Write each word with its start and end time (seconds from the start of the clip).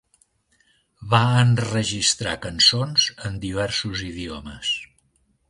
Va 1.11 1.19
enregistrar 1.41 2.33
cançons 2.47 3.07
en 3.31 3.37
diversos 3.45 4.03
idiomes. 4.09 4.75